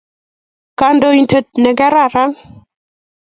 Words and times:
kandoinatet 0.79 1.47
nekararan 1.63 2.31